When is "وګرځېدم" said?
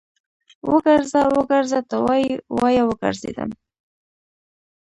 2.87-3.49